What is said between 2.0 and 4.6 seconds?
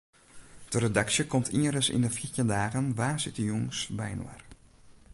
de fjirtjin dagen woansdeitejûns byinoar.